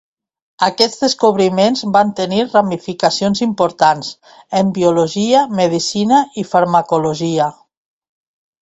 [0.67, 4.11] Aquests descobriments van tenir ramificacions importants
[4.63, 7.53] en biologia, medicina i farmacologia.